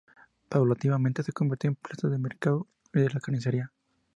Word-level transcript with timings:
Paulatinamente 0.49 1.21
se 1.21 1.31
convirtió 1.31 1.67
en 1.69 1.75
plaza 1.75 2.07
de 2.07 2.17
mercado 2.17 2.65
y 2.91 3.01
de 3.01 3.09
la 3.11 3.19
carnicería. 3.19 3.71